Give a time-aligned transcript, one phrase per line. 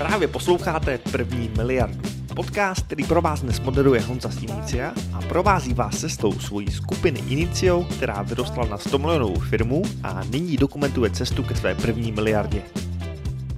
[0.00, 2.00] Právě posloucháte První miliardu.
[2.36, 7.20] Podcast, který pro vás dnes moderuje Honza z Inicia a provází vás cestou svojí skupiny
[7.20, 12.62] Inicio, která vyrostla na 100 milionovou firmu a nyní dokumentuje cestu ke své první miliardě.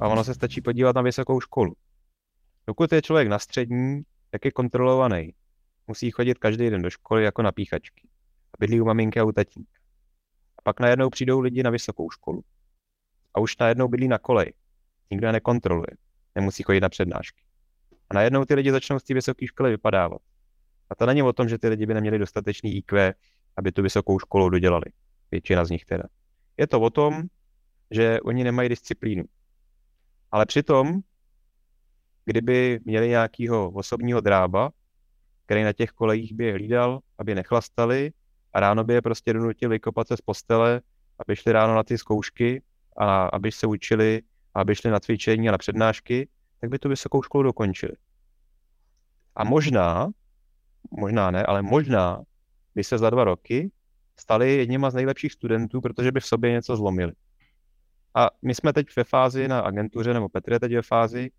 [0.00, 1.74] A ono se stačí podívat na vysokou školu.
[2.66, 5.34] Dokud je člověk na střední, tak je kontrolovaný.
[5.86, 8.08] Musí chodit každý den do školy jako na píchačky.
[8.54, 9.78] A bydlí u maminky a u tatínka.
[10.58, 12.42] A pak najednou přijdou lidi na vysokou školu.
[13.34, 14.52] A už najednou bydlí na koleji.
[15.10, 16.01] Nikdo je nekontroluje.
[16.34, 17.42] Nemusí chodit na přednášky.
[18.10, 20.22] A najednou ty lidi začnou z té vysoké školy vypadávat.
[20.90, 23.14] A to není o tom, že ty lidi by neměli dostatečný IQ,
[23.56, 24.84] aby tu vysokou školu dodělali.
[25.30, 26.04] Většina z nich teda.
[26.56, 27.22] Je to o tom,
[27.90, 29.24] že oni nemají disciplínu.
[30.30, 31.00] Ale přitom,
[32.24, 34.70] kdyby měli nějakého osobního drába,
[35.46, 38.12] který na těch kolejích by je hlídal, aby nechlastali
[38.52, 40.80] a ráno by je prostě donutil vykopat se z postele,
[41.18, 42.62] aby šli ráno na ty zkoušky
[42.96, 44.22] a aby se učili,
[44.54, 46.28] a aby šli na cvičení a na přednášky,
[46.60, 47.92] tak by tu vysokou školu dokončili.
[49.36, 50.10] A možná,
[50.90, 52.22] možná ne, ale možná
[52.74, 53.70] by se za dva roky
[54.16, 57.12] stali jedněma z nejlepších studentů, protože by v sobě něco zlomili.
[58.14, 61.30] A my jsme teď ve fázi na agentuře, nebo Petr je teď ve fázi,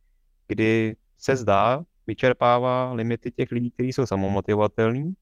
[0.47, 5.13] kdy se zdá, vyčerpává limity těch lidí, kteří jsou samomotivovatelní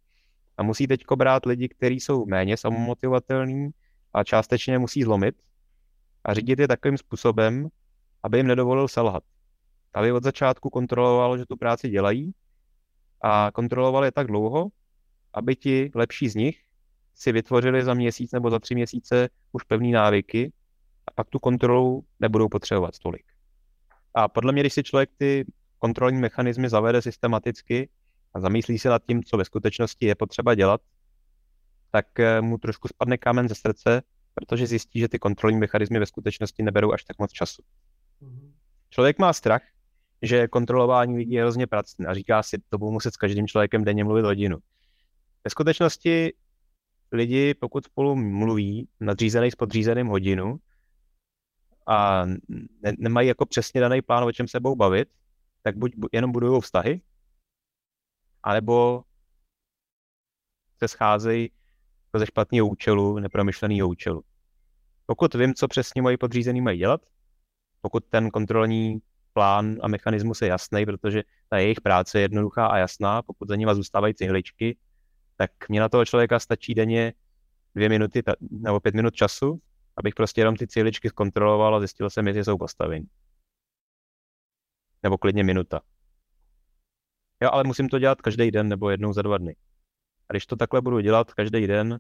[0.58, 3.70] a musí teď brát lidi, kteří jsou méně samomotivovatelní
[4.14, 5.36] a částečně musí zlomit
[6.24, 7.68] a řídit je takovým způsobem,
[8.24, 9.24] aby jim nedovolil selhat.
[9.94, 12.34] Aby od začátku kontroloval, že tu práci dělají
[13.22, 14.68] a kontroloval je tak dlouho,
[15.34, 16.62] aby ti lepší z nich
[17.16, 20.54] si vytvořili za měsíc nebo za tři měsíce už pevný návyky
[21.08, 23.26] a pak tu kontrolu nebudou potřebovat tolik.
[24.14, 25.46] A podle mě, když si člověk ty
[25.80, 27.90] kontrolní mechanismy zavede systematicky
[28.34, 30.82] a zamyslí se nad tím, co ve skutečnosti je potřeba dělat,
[31.92, 34.02] tak eh, mu trošku spadne kámen ze srdce,
[34.34, 37.64] protože zjistí, že ty kontrolní mechanismy ve skutečnosti neberou až tak moc času.
[38.22, 38.54] Mhm.
[38.90, 39.62] Člověk má strach,
[40.22, 43.84] že kontrolování lidí je hrozně pracné a říká si, to budu muset s každým člověkem
[43.84, 44.58] denně mluvit hodinu.
[45.44, 46.34] Ve skutečnosti
[47.12, 50.60] lidi, pokud spolu mluví nadřízený s podřízeným hodinu
[51.88, 55.10] a ne, nemají jako přesně daný plán, o čem se budou bavit,
[55.62, 57.02] tak buď jenom budují vztahy,
[58.44, 59.04] anebo
[60.78, 61.52] se scházejí
[62.18, 64.24] ze špatného účelu, nepromyšleného účelu.
[65.06, 67.02] Pokud vím, co přesně moji podřízení mají dělat,
[67.82, 69.00] pokud ten kontrolní
[69.34, 73.56] plán a mechanismus je jasný, protože ta jejich práce je jednoduchá a jasná, pokud za
[73.56, 74.78] nima zůstávají cihličky,
[75.38, 77.14] tak mě na toho člověka stačí denně
[77.76, 79.62] dvě minuty nebo pět minut času,
[79.98, 83.06] abych prostě jenom ty cihličky zkontroloval a zjistil jsem, jestli jsou postavení.
[85.04, 85.82] Nebo klidně minuta.
[87.42, 89.56] Jo, ale musím to dělat každý den nebo jednou za dva dny.
[90.30, 92.00] A když to takhle budu dělat každý den,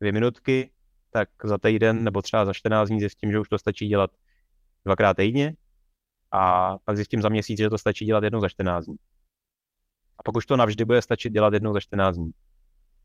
[0.00, 0.70] dvě minutky,
[1.10, 4.10] tak za týden nebo třeba za 14 dní zjistím, že už to stačí dělat
[4.86, 5.54] dvakrát týdně
[6.32, 8.96] a pak zjistím za měsíc, že to stačí dělat jednou za 14 dní.
[10.18, 12.30] A pak už to navždy bude stačit dělat jednou za 14 dní.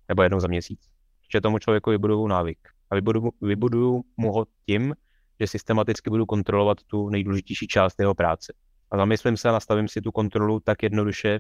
[0.10, 0.80] Nebo jednou za měsíc.
[1.22, 2.60] Protože tomu člověku vybuduju návyk.
[2.90, 4.96] A vybuduju, vybuduju mu ho tím,
[5.40, 8.54] že systematicky budu kontrolovat tu nejdůležitější část jeho práce.
[8.92, 11.40] A zamyslím se a nastavím si tu kontrolu tak jednoduše,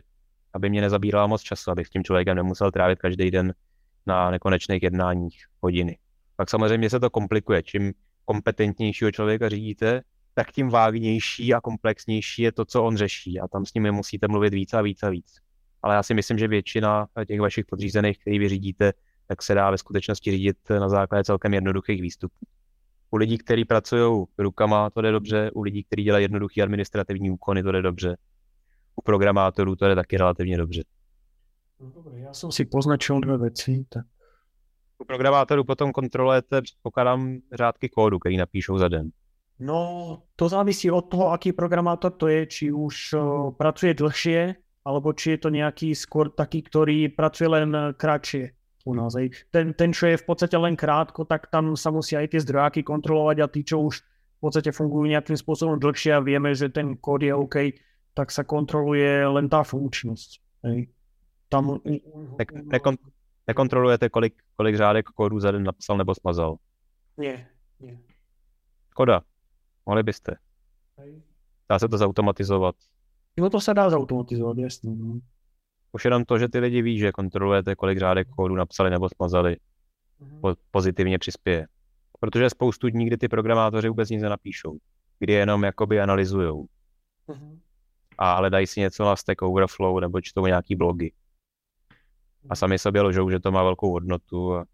[0.53, 3.53] aby mě nezabírala moc času, abych s tím člověkem nemusel trávit každý den
[4.06, 5.97] na nekonečných jednáních hodiny.
[6.35, 7.63] Pak samozřejmě se to komplikuje.
[7.63, 7.94] Čím
[8.25, 10.01] kompetentnějšího člověka řídíte,
[10.46, 14.28] tak tím vágnější a komplexnější je to, co on řeší a tam s nimi musíte
[14.28, 15.35] mluvit víc a víc a víc.
[15.81, 18.94] Ale já si myslím, že většina těch vašich podřízených, který vy řídíte,
[19.28, 22.46] tak se dá ve skutečnosti řídit na základě celkem jednoduchých výstupů.
[23.12, 27.63] U lidí, kteří pracují rukama, to jde dobře, u lidí, kteří dělají jednoduché administrativní úkony,
[27.63, 28.18] to jde dobře.
[28.96, 30.84] U programátorů to jde taky relativně dobře.
[31.80, 33.85] No dobré, já jsem si poznačil dvě věci.
[33.90, 34.06] Tak...
[34.97, 39.12] U programátorů potom kontrolujete, předpokládám, řádky kódu, který napíšou za den.
[39.62, 39.80] No,
[40.34, 43.22] to závisí od toho, aký programátor to je, či už uh,
[43.54, 49.14] pracuje dlhšie, alebo či je to nejaký skôr taký, ktorý pracuje len kratšie u nás.
[49.54, 52.82] Ten, ten, čo je v podstate len krátko, tak tam sa musí aj tie zdrojáky
[52.82, 56.98] kontrolovať a tí, čo už v podstate fungujú nejakým spôsobom dlhšie a vieme, že ten
[56.98, 57.78] kód je OK,
[58.18, 60.30] tak sa kontroluje len tá funkčnosť.
[60.66, 60.90] Hej.
[61.54, 61.78] Tam...
[62.42, 62.98] Tak nekon,
[63.46, 66.57] nekontrolujete, kolik, kolik řádek kódu za den napsal nebo smazal?
[67.22, 67.46] Nie,
[67.78, 68.02] nie.
[68.98, 69.22] Škoda.
[69.86, 70.36] Mohli byste.
[71.69, 72.75] Dá se to zautomatizovat.
[73.38, 74.95] Jo, to se dá zautomatizovat, jasně.
[74.95, 75.19] No.
[75.92, 79.57] Už jenom to, že ty lidi ví, že kontrolujete, kolik řádek kódu napsali nebo smazali,
[80.22, 80.56] mm-hmm.
[80.72, 81.68] pozitivně přispěje.
[82.19, 84.78] Protože spoustu dní, kdy ty programátoři vůbec nic nenapíšou,
[85.19, 86.66] kdy jenom jakoby analyzujou.
[87.28, 87.60] Mm-hmm.
[88.18, 91.13] A hledají si něco na Stack Overflow nebo čtou nějaký blogy.
[92.50, 94.56] A sami sobě ložou, že to má velkou hodnotu.
[94.56, 94.66] A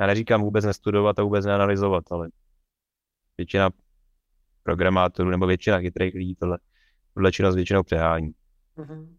[0.00, 2.28] já neříkám vůbec nestudovat a vůbec neanalizovat, ale
[3.38, 3.70] většina
[4.68, 6.58] programátorů nebo většina chytrých lidí tohle
[7.14, 8.32] tuhle činnost většinou přehání.
[8.76, 9.16] Mm-hmm.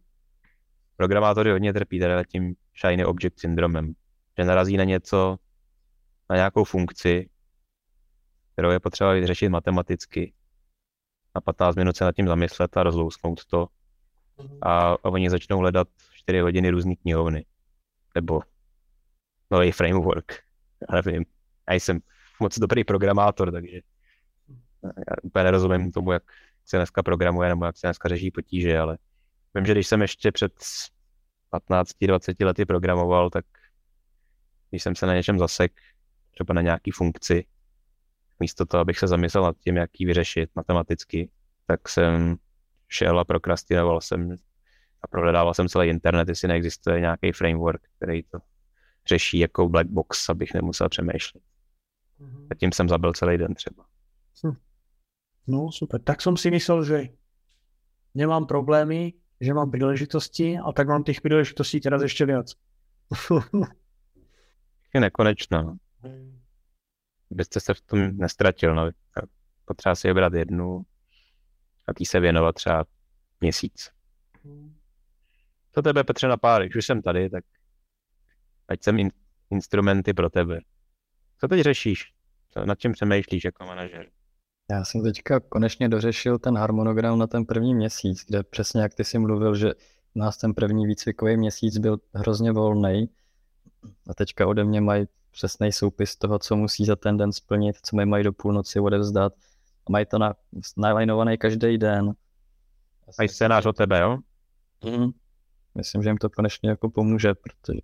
[0.96, 3.94] Programátoři hodně trpí teda tím shiny object syndromem,
[4.38, 5.38] že narazí na něco,
[6.30, 7.30] na nějakou funkci,
[8.54, 10.34] kterou je potřeba vyřešit matematicky.
[11.36, 13.68] Na 15 minut se nad tím zamyslet a rozlousknout to.
[14.38, 14.58] Mhm.
[14.62, 17.46] A, a oni začnou hledat 4 hodiny různý knihovny.
[18.16, 18.42] Nebo
[19.52, 20.44] nový framework.
[20.90, 21.26] Já nevím.
[21.70, 22.00] Já jsem
[22.40, 23.80] moc dobrý programátor, takže
[24.84, 26.24] já úplně nerozumím tomu, jak
[26.66, 28.98] se dneska programuje nebo jak se dneska řeší potíže, ale
[29.56, 30.54] vím, že když jsem ještě před
[31.70, 33.46] 15-20 lety programoval, tak
[34.70, 35.82] když jsem se na něčem zasek,
[36.32, 37.46] třeba na nějaký funkci,
[38.40, 41.30] místo toho, abych se zamyslel nad tím, jak ji vyřešit matematicky,
[41.66, 42.36] tak jsem
[42.88, 44.36] šel a prokrastinoval jsem
[45.02, 48.40] a prohledával jsem celý internet, jestli neexistuje nějaký framework, který to
[49.08, 51.44] řeší jako black box, abych nemusel přemýšlet.
[52.20, 52.48] Mm-hmm.
[52.52, 53.86] A tím jsem zabil celý den třeba.
[54.46, 54.56] Hm.
[55.50, 57.04] No super, tak jsem si myslel, že
[58.14, 62.56] nemám problémy, že mám příležitosti a tak mám těch příležitostí teraz ještě víc.
[64.94, 65.78] je nekonečno.
[67.30, 68.76] Byste se v tom nestratil.
[68.76, 68.90] No.
[69.66, 70.82] Potřeba si vybrat jednu
[71.88, 72.86] a tý se věnovat třeba
[73.42, 73.92] měsíc.
[75.74, 76.66] Co tebe, Petře, napádá?
[76.66, 77.44] Když už jsem tady, tak
[78.68, 79.12] ať jsem in-
[79.52, 80.60] instrumenty pro tebe.
[81.38, 82.14] Co teď řešíš?
[82.50, 84.10] Co, nad čím přemýšlíš jako manažer?
[84.72, 89.04] Já jsem teďka konečně dořešil ten harmonogram na ten první měsíc, kde přesně jak ty
[89.04, 89.74] jsi mluvil, že
[90.14, 93.10] u nás ten první výcvikový měsíc byl hrozně volný
[94.08, 97.96] a teďka ode mě mají přesný soupis toho, co musí za ten den splnit, co
[97.96, 99.34] mi mají do půlnoci odevzdat.
[99.88, 100.34] A mají to na,
[100.78, 102.14] nalajnovaný každý den.
[103.18, 104.18] Mají scénář o tebe, jo?
[104.86, 105.12] Mm.
[105.76, 107.80] Myslím, že jim to konečně jako pomůže, protože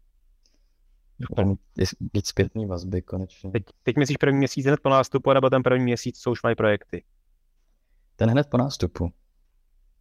[1.99, 3.51] být zpětný vazby konečně.
[3.51, 6.55] Teď, teď myslíš první měsíc hned po nástupu, nebo ten první měsíc, co už mají
[6.55, 7.03] projekty?
[8.15, 9.13] Ten hned po nástupu.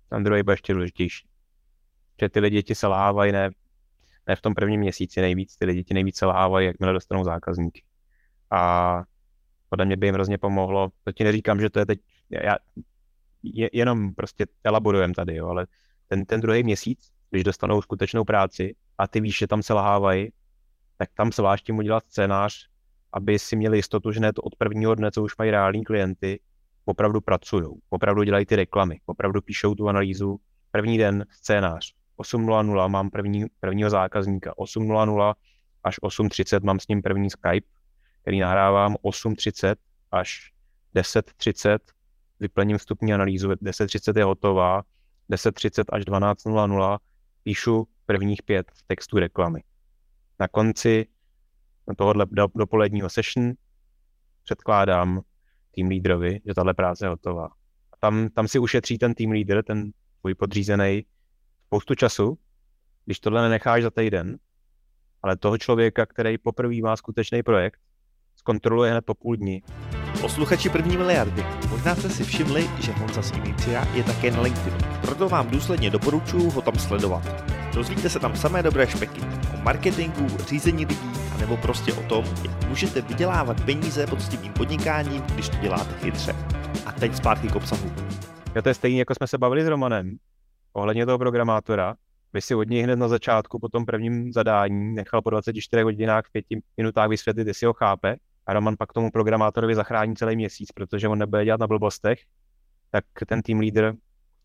[0.09, 1.29] Ten druhý bude ještě důležitější.
[2.21, 3.51] Že ty lidi ti selhávají ne,
[4.29, 7.83] ne v tom prvním měsíci nejvíc, ty lidi ti nejvíc selhávají, jakmile dostanou zákazníky.
[8.51, 9.03] A
[9.69, 12.01] podle mě by jim hrozně pomohlo, to ti neříkám, že to je teď,
[12.31, 12.57] já,
[13.43, 15.67] je, jenom prostě elaborujem tady, jo, ale
[16.09, 20.29] ten, ten druhý měsíc, když dostanou skutečnou práci a ty víš, že tam selhávají,
[20.97, 22.69] tak tam zvlášť tím udělat scénář,
[23.13, 26.41] aby si měli jistotu, že hned od prvního dne, co už mají reální klienty,
[26.85, 30.41] opravdu pracují, opravdu dělají ty reklamy, opravdu píšou tu analýzu.
[30.71, 35.35] První den scénář, 8.00 mám první, prvního zákazníka, 8.00
[35.85, 37.69] až 8.30 mám s ním první Skype,
[38.23, 39.77] který nahrávám 8.30
[40.11, 40.53] až
[40.95, 41.79] 10.30,
[42.41, 44.83] vyplním vstupní analýzu, 10.30 je hotová,
[45.31, 46.99] 10.30 až 12.00
[47.43, 49.63] píšu prvních pět textů reklamy
[50.41, 51.07] na konci
[51.97, 53.53] tohohle dopoledního session
[54.45, 55.21] předkládám
[55.71, 57.47] tým lídrovi, že tahle práce je hotová.
[57.93, 59.91] A tam, tam si ušetří ten tým lídr, ten
[60.21, 61.05] tvůj podřízený,
[61.67, 62.39] spoustu času,
[63.05, 64.39] když tohle nenecháš za týden,
[65.23, 67.81] ale toho člověka, který poprvé má skutečný projekt,
[68.37, 69.63] zkontroluje hned po půl dní.
[70.21, 74.79] Posluchači první miliardy, možná jste si všimli, že Honza z Inicia je také na LinkedInu.
[75.01, 77.64] Proto vám důsledně doporučuji ho tam sledovat.
[77.75, 79.21] Dozvíte se tam samé dobré špeky
[79.55, 85.23] o marketingu, řízení lidí, a nebo prostě o tom, jak můžete vydělávat peníze poctivým podnikáním,
[85.23, 86.33] když to děláte chytře.
[86.87, 87.93] A teď zpátky k obsahu.
[88.55, 90.17] Jo, to je stejně, jako jsme se bavili s Romanem
[90.73, 91.95] ohledně toho programátora.
[92.33, 96.25] Vy si od něj hned na začátku po tom prvním zadání nechal po 24 hodinách
[96.27, 96.45] v 5
[96.77, 98.17] minutách vysvětlit, jestli ho chápe.
[98.47, 102.19] A Roman pak tomu programátorovi zachrání celý měsíc, protože on nebude dělat na blbostech.
[102.91, 103.95] Tak ten tým leader,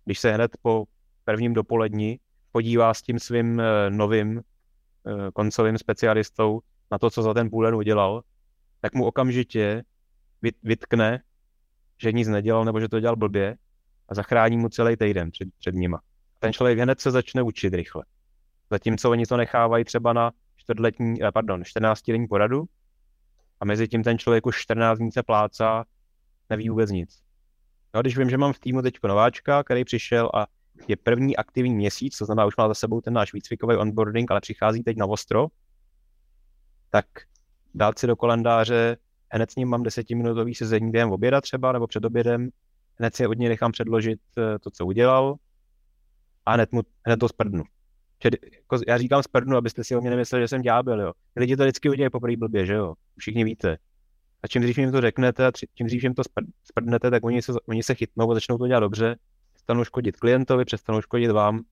[0.05, 0.85] když se hned po
[1.25, 2.19] prvním dopoledni
[2.51, 6.59] podívá s tím svým eh, novým eh, koncovým specialistou
[6.91, 8.21] na to, co za ten půl udělal,
[8.81, 9.83] tak mu okamžitě
[10.63, 11.23] vytkne,
[11.97, 13.57] že nic nedělal nebo že to dělal blbě
[14.09, 16.01] a zachrání mu celý týden před, před nima.
[16.39, 18.05] Ten člověk hned se začne učit rychle.
[18.69, 22.65] Zatímco oni to nechávají třeba na čtvrtletní, eh, pardon, 14 denní poradu
[23.59, 25.85] a mezi tím ten člověk už 14 dní se plácá,
[26.49, 27.19] neví vůbec nic.
[27.93, 30.47] No, když vím, že mám v týmu teď nováčka, který přišel a
[30.87, 34.41] je první aktivní měsíc, to znamená, už má za sebou ten náš výcvikový onboarding, ale
[34.41, 35.47] přichází teď na ostro,
[36.89, 37.05] tak
[37.73, 38.97] dát si do kalendáře,
[39.31, 42.49] hned s ním mám desetiminutový sezení během oběda třeba, nebo před obědem,
[42.95, 45.35] hned si od něj nechám předložit eh, to, co udělal
[46.45, 47.63] a hned, mu, hned to sprdnu.
[48.19, 51.13] Čili, jako já říkám sprdnu, abyste si o mě nemysleli, že jsem ďábel, jo.
[51.35, 52.93] Lidi to vždycky udělají poprvé blbě, že jo.
[53.17, 53.77] Všichni víte.
[54.43, 56.23] A čím dřív jim to řeknete a čím dřív jim to
[56.63, 59.15] sprdnete, tak oni se, oni se chytnou a začnou to dělat dobře
[59.59, 61.63] přestanou škodit klientovi, přestanou škodit vám,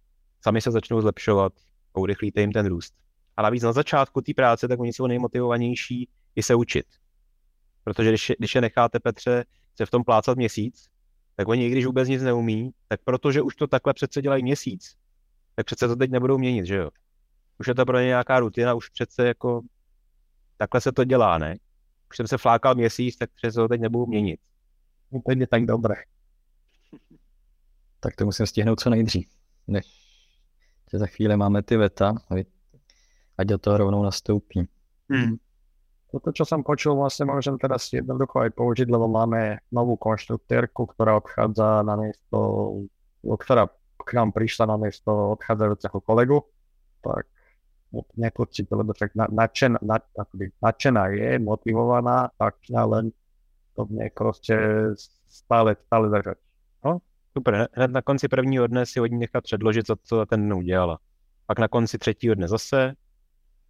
[0.42, 1.54] sami se začnou zlepšovat
[1.96, 2.94] a urychlíte jim ten růst.
[3.38, 6.86] A navíc na začátku té práce, tak oni jsou nejmotivovanější i se učit.
[7.84, 10.88] Protože když, když je necháte, Petře, se v tom plácat měsíc,
[11.36, 14.96] tak oni, i když vůbec nic neumí, tak protože už to takhle přece dělají měsíc,
[15.56, 16.90] tak přece to teď nebudou měnit, že jo?
[17.60, 19.62] Už je to pro ně nějaká rutina, už přece jako
[20.58, 21.58] takhle se to dělá, ne?
[22.10, 24.40] Už jsem se flákal měsíc, tak přece to teď nebudu měnit.
[25.10, 25.96] Úplně tak dobré.
[28.00, 29.28] Tak to musím stihnout co nejdřív.
[29.68, 29.86] Než
[30.92, 32.16] že za chvíli máme ty veta,
[33.38, 34.68] ať do toho rovnou nastoupí.
[35.10, 35.36] Hmm.
[36.12, 41.20] Toto, čo som počul, vlastne môžem teraz jednoducho aj použiť, lebo máme novú konštruktérku, ktorá
[41.20, 42.40] odchádza na miesto,
[43.20, 43.68] ktorá
[44.00, 46.48] k nám prišla na miesto odchádzajúceho kolegu,
[47.04, 47.28] tak
[48.16, 50.04] nepocit, lebo tak nadšená, nad,
[50.64, 53.12] nadšená je, motivovaná, akčná, len
[53.76, 54.58] to mě prostě
[55.28, 56.38] stále, stále držet.
[57.38, 57.68] Super.
[57.74, 61.00] Hned na konci prvního dne si od ní nechat předložit, co, co ten den udělala.
[61.46, 62.94] Pak na konci třetího dne zase,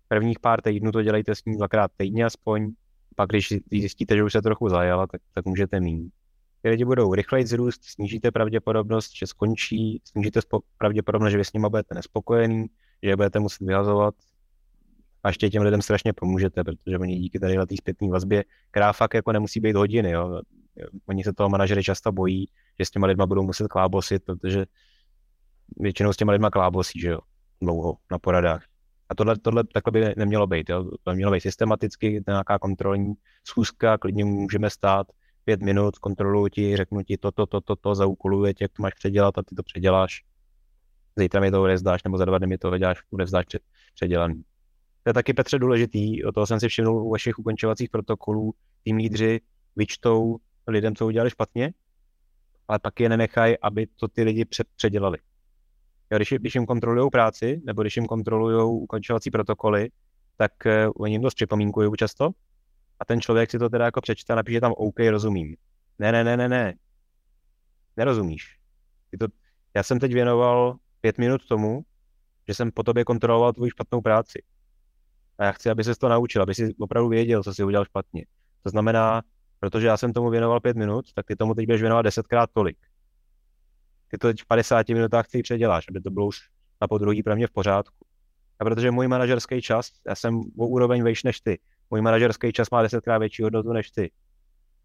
[0.07, 2.71] prvních pár týdnů to dělejte s ní dvakrát týdně aspoň,
[3.15, 6.13] pak když zjistíte, že už se trochu zajala, tak, tak můžete mít.
[6.62, 10.39] Ty lidi budou rychleji zrůst, snížíte pravděpodobnost, že skončí, snížíte
[10.77, 12.65] pravděpodobnost, že vy s nimi budete nespokojený,
[13.03, 14.15] že je budete muset vyhazovat
[15.24, 19.13] a ještě těm lidem strašně pomůžete, protože oni díky tady té zpětné vazbě, která fakt
[19.13, 20.41] jako nemusí být hodiny, jo.
[21.05, 24.65] Oni se toho manažery často bojí, že s těma lidma budou muset klábosit, protože
[25.79, 27.19] většinou s těma lidma klábosí, že jo,
[27.62, 28.63] dlouho na poradách.
[29.10, 30.69] A tohle, tohle takhle by nemělo být.
[30.69, 30.91] Jo?
[31.03, 33.13] To mělo být systematicky, nějaká kontrolní
[33.48, 35.07] schůzka, klidně můžeme stát
[35.46, 38.93] pět minut, kontroluji ti, řeknu ti to, to, to, to, zaúkoluje tě, jak to máš
[38.93, 40.24] předělat a ty to předěláš.
[41.15, 43.62] Zítra mi to odevzdáš, nebo za dva dny mi to vyděláš, odevzdáš před,
[43.96, 44.43] předělaný.
[45.03, 48.53] To je taky, Petře, důležitý, o toho jsem si všiml u vašich ukončovacích protokolů.
[48.84, 49.41] Tým lídři
[49.75, 50.38] vyčtou
[50.71, 51.74] lidem, co udělali špatně,
[52.67, 55.17] ale pak je nenechají, aby to ty lidi před, předělali.
[56.09, 59.89] Když, když jim kontrolují práci, nebo když jim kontrolují ukončovací protokoly,
[60.38, 62.29] tak uh, oni jim to připomínkují často
[63.00, 65.55] a ten člověk si to teda jako přečte a napíše tam OK, rozumím.
[66.00, 66.74] Ne, ne, ne, ne, ne.
[67.97, 68.57] Nerozumíš.
[69.12, 69.27] Ty to,
[69.74, 71.81] já jsem teď věnoval pět minut tomu,
[72.47, 74.43] že jsem po tobě kontroloval tvoji špatnou práci.
[75.38, 78.25] A já chci, aby se to naučil, aby si opravdu věděl, co si udělal špatně.
[78.63, 79.21] To znamená,
[79.59, 82.77] protože já jsem tomu věnoval pět minut, tak ty tomu teď budeš věnovat desetkrát tolik
[84.07, 86.39] ty to teď v 50 minutách chci předěláš, aby to bylo už
[86.81, 88.05] na podruhý pro mě v pořádku.
[88.59, 91.59] A protože můj manažerský čas, já jsem o úroveň vejš než ty,
[91.89, 94.11] můj manažerský čas má desetkrát větší hodnotu než ty.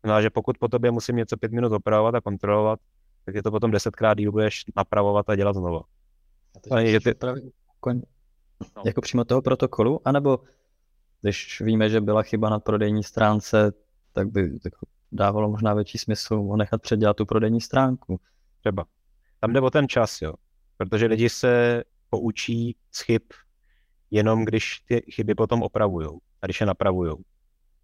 [0.00, 2.79] Znamená, že pokud po tobě musím něco pět minut opravovat a kontrolovat,
[3.25, 5.81] tak je to potom desetkrát díl budeš napravovat a dělat znovu.
[6.71, 7.14] A není, že ty...
[7.81, 8.02] Kon...
[8.76, 8.83] No.
[8.87, 10.38] Jako přímo toho protokolu, anebo
[11.21, 13.73] když víme, že byla chyba na prodejní stránce,
[14.12, 14.59] tak by
[15.12, 18.21] dávalo možná větší smysl ho nechat předělat tu prodejní stránku.
[18.61, 18.85] Třeba.
[19.40, 20.35] Tam jde o ten čas, jo.
[20.76, 23.23] Protože lidi se poučí z chyb
[24.12, 26.09] jenom když ty chyby potom opravují
[26.42, 27.12] a když je napravují.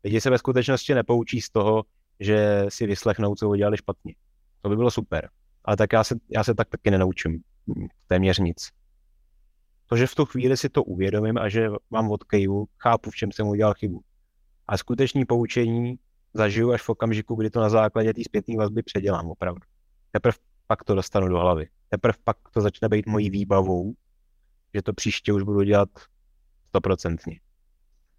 [0.05, 1.85] Lidi se ve skutečnosti nepoučí z toho,
[2.21, 4.15] že si vyslechnou, co udělali špatně.
[4.63, 5.31] To by bylo super.
[5.65, 7.43] Ale tak já se, já se tak taky nenaučím.
[8.07, 8.69] Téměř nic.
[9.87, 13.33] To, že v tu chvíli si to uvědomím a že mám odkejvu, chápu, v čem
[13.33, 14.01] jsem udělal chybu.
[14.67, 15.99] A skutečný poučení
[16.39, 19.61] zažiju až v okamžiku, kdy to na základě té zpětné vazby předělám opravdu.
[20.13, 21.69] Teprve pak to dostanu do hlavy.
[21.89, 23.95] Teprve pak to začne být mojí výbavou,
[24.75, 25.89] že to příště už budu dělat
[26.69, 27.41] stoprocentně.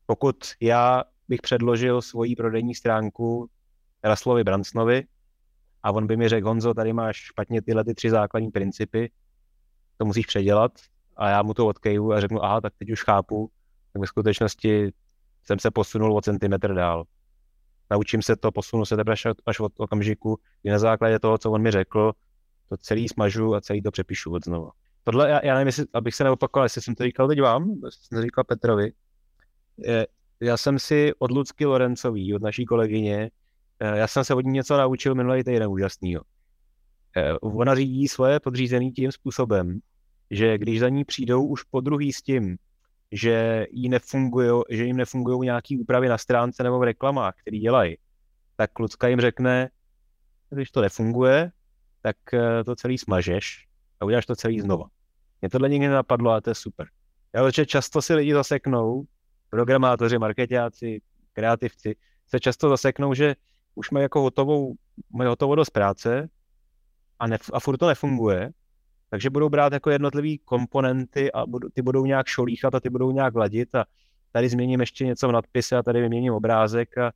[0.05, 3.49] Pokud já bych předložil svoji prodejní stránku
[4.03, 5.03] Raslovi Brancnovi
[5.83, 9.11] a on by mi řekl, Honzo, tady máš špatně tyhle ty tři základní principy,
[9.97, 10.71] to musíš předělat
[11.17, 13.51] a já mu to odkejvu a řeknu, aha, tak teď už chápu,
[13.93, 14.91] tak ve skutečnosti
[15.43, 17.05] jsem se posunul o centimetr dál.
[17.91, 19.15] Naučím se to, posunu se teprve
[19.45, 22.11] až od okamžiku, kdy na základě toho, co on mi řekl,
[22.69, 24.71] to celý smažu a celý to přepíšu od znova.
[25.03, 28.05] Tohle, já, já nevím, jestli, abych se neopakoval, jestli jsem to říkal teď vám, jestli
[28.05, 28.91] jsem to říkal Petrovi.
[29.77, 30.07] Je,
[30.39, 33.31] já jsem si od Lucky Lorencový, od naší kolegyně,
[33.79, 36.23] eh, já jsem se od ní něco naučil minulý týden úžasného.
[37.17, 39.79] Eh, ona řídí svoje podřízený tím způsobem,
[40.31, 42.57] že když za ní přijdou už po druhý s tím,
[43.11, 47.97] že, jí nefungují, že jim nefungují nějaké úpravy na stránce nebo v reklamách, které dělají,
[48.55, 49.69] tak Lucka jim řekne,
[50.49, 51.51] když to nefunguje,
[52.01, 53.67] tak eh, to celý smažeš
[53.99, 54.85] a uděláš to celý znova.
[55.41, 56.87] Mě tohle nikdy nenapadlo a to je super.
[57.33, 59.03] Já protože často si lidi zaseknou,
[59.49, 61.01] programátoři, marketáci,
[61.33, 61.95] kreativci,
[62.27, 63.35] se často zaseknou, že
[63.75, 64.73] už mají jako hotovou,
[65.13, 66.29] mají hotovou dost práce
[67.19, 68.51] a, ne, a furt to nefunguje,
[69.09, 73.11] takže budou brát jako jednotlivý komponenty a budou, ty budou nějak šolíchat a ty budou
[73.11, 73.85] nějak ladit a
[74.31, 77.11] tady změním ještě něco v nadpise a tady vyměním obrázek a,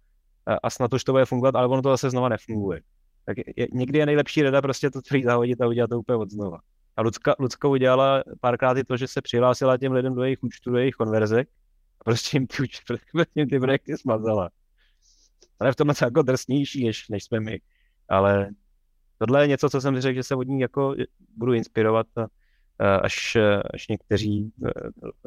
[0.45, 2.81] a, a snad už to bude fungovat, ale ono to zase znova nefunguje
[3.25, 6.31] tak je, někdy je nejlepší rada prostě to celý zahodit a udělat to úplně od
[6.31, 6.59] znova.
[6.97, 10.71] A Lucka, Lucka udělala párkrát i to, že se přihlásila těm lidem do jejich účtu,
[10.71, 11.50] do jejich konverzek
[12.01, 12.93] a prostě jim ty, účty,
[13.50, 14.50] ty projekty smazala.
[15.59, 17.59] Ale v tomhle jako drsnější, než, než jsme my.
[18.09, 18.50] Ale
[19.17, 20.96] tohle je něco, co jsem řekl, že se od ní jako
[21.38, 23.38] budu inspirovat a, až,
[23.74, 24.51] až někteří,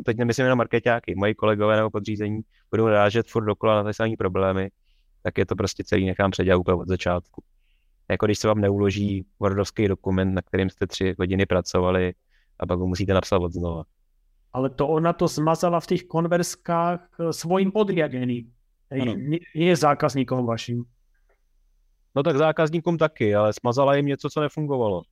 [0.05, 2.41] teď nemyslím jenom marketáky, moji kolegové nebo podřízení
[2.71, 4.71] budou rážet furt dokola na ty samé problémy,
[5.23, 7.43] tak je to prostě celý nechám předělat úplně od začátku.
[8.11, 12.15] Jako když se vám neuloží Wordovský dokument, na kterým jste tři hodiny pracovali
[12.61, 13.85] a pak ho musíte napsat od znova.
[14.53, 18.53] Ale to ona to zmazala v těch konverskách eh, svojím podriadeným.
[19.55, 20.87] Nie zákazníkom vašim.
[22.17, 25.03] No tak zákazníkům taky, ale smazala jim něco, co nefungovalo.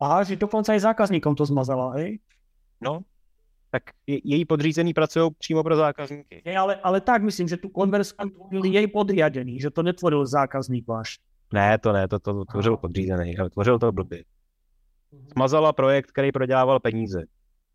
[0.00, 2.18] Aha, že dokonce i zákazníkům to zmazala, hej?
[2.80, 3.00] No,
[3.70, 6.42] tak je, její podřízený pracují přímo pro zákazníky.
[6.44, 10.86] Je, ale, ale tak myslím, že tu konversku tvoril její podriadený, že to netvoril zákazník
[10.86, 11.18] váš.
[11.52, 14.24] Ne, to ne, to, to, to tvořil podřízený, ale tvořil to blbě.
[15.12, 15.28] Mhm.
[15.32, 17.24] Smazala projekt, který prodělával peníze.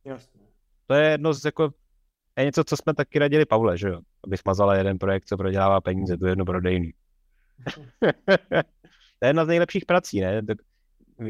[0.06, 0.42] Jasně.
[0.88, 1.74] To je jedno z jako,
[2.38, 4.00] je něco, co jsme taky radili Pavle, že jo?
[4.24, 6.94] Aby smazala jeden projekt, co prodělává peníze, to je jedno prodejný.
[9.20, 10.42] to je jedna z nejlepších prací, ne?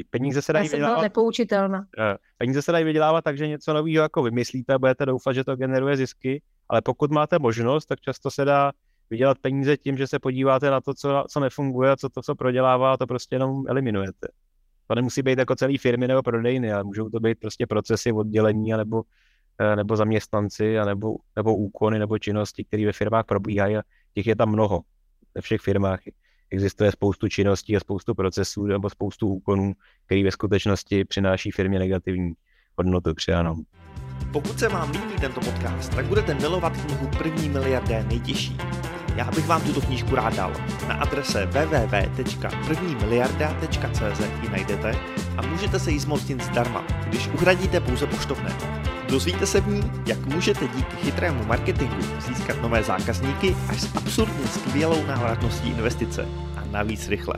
[0.10, 1.02] Peníze se dají vydělávat.
[1.02, 1.86] nepoučitelná.
[2.00, 5.56] Eh, peníze se dají vydělávat tak, že něco nového jako vymyslíte, budete doufat, že to
[5.56, 8.72] generuje zisky, ale pokud máte možnost, tak často se dá
[9.10, 12.36] vydělat peníze tím, že se podíváte na to, co, co nefunguje a co to, co
[12.36, 14.28] prodělává, to prostě jenom eliminujete.
[14.88, 18.72] To nemusí být jako celý firmy nebo prodejny, ale můžou to být prostě procesy, oddělení,
[18.72, 19.04] nebo,
[19.60, 23.82] eh, nebo zaměstnanci, a nebo, nebo úkony, nebo činnosti, které ve firmách probíhají a
[24.14, 24.82] těch je tam mnoho
[25.36, 26.00] ve všech firmách
[26.54, 29.74] existuje spoustu činností a spoustu procesů nebo spoustu úkonů,
[30.06, 32.34] který ve skutečnosti přináší firmě negativní
[32.78, 33.56] hodnotu přidanou.
[34.32, 38.58] Pokud se vám líbí tento podcast, tak budete milovat knihu První miliardé nejtěžší.
[39.16, 40.54] Já bych vám tuto knížku rád dal.
[40.88, 44.96] Na adrese www.prvnimiliarda.cz ji najdete
[45.38, 48.56] a můžete se jí zmocnit zdarma, když uhradíte pouze poštovné.
[49.10, 54.48] Dozvíte se v ní, jak můžete díky chytrému marketingu získat nové zákazníky až s absurdně
[54.48, 56.28] skvělou návratností investice
[56.58, 57.36] a navíc rychle.